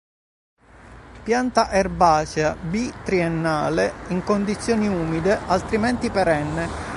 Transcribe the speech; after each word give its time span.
Pianta 1.23 1.69
erbacea; 1.69 2.55
bi-triennale 2.55 3.93
in 4.07 4.23
condizioni 4.23 4.87
umide, 4.87 5.37
altrimenti 5.45 6.09
perenne. 6.09 6.89